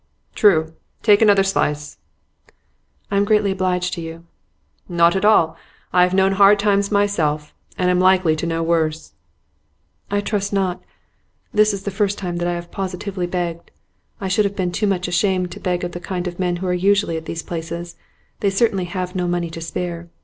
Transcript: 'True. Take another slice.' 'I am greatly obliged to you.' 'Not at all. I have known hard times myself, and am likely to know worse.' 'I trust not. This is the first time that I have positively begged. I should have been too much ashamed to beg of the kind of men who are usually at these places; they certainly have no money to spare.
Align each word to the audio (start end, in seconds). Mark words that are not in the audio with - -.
'True. 0.33 0.73
Take 1.03 1.21
another 1.21 1.43
slice.' 1.43 1.99
'I 3.11 3.17
am 3.17 3.23
greatly 3.23 3.51
obliged 3.51 3.93
to 3.93 4.01
you.' 4.01 4.25
'Not 4.89 5.15
at 5.15 5.23
all. 5.23 5.55
I 5.93 6.01
have 6.01 6.15
known 6.15 6.31
hard 6.31 6.57
times 6.57 6.89
myself, 6.91 7.53
and 7.77 7.87
am 7.91 7.99
likely 7.99 8.35
to 8.37 8.47
know 8.47 8.63
worse.' 8.63 9.13
'I 10.09 10.21
trust 10.21 10.53
not. 10.53 10.81
This 11.53 11.71
is 11.71 11.83
the 11.83 11.91
first 11.91 12.17
time 12.17 12.37
that 12.37 12.47
I 12.47 12.53
have 12.55 12.71
positively 12.71 13.27
begged. 13.27 13.69
I 14.19 14.27
should 14.27 14.45
have 14.45 14.55
been 14.55 14.71
too 14.71 14.87
much 14.87 15.07
ashamed 15.07 15.51
to 15.51 15.59
beg 15.59 15.83
of 15.83 15.91
the 15.91 15.99
kind 15.99 16.27
of 16.27 16.39
men 16.39 16.55
who 16.55 16.67
are 16.67 16.73
usually 16.73 17.15
at 17.15 17.25
these 17.25 17.43
places; 17.43 17.95
they 18.39 18.49
certainly 18.49 18.85
have 18.85 19.13
no 19.13 19.27
money 19.27 19.51
to 19.51 19.61
spare. 19.61 20.09